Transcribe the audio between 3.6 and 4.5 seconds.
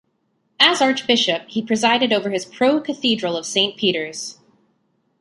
Peter's.